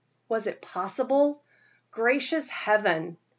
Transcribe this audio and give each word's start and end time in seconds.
Was 0.27 0.47
it 0.47 0.63
possible 0.63 1.43
gracious 1.91 2.49
Heaven! 2.49 3.17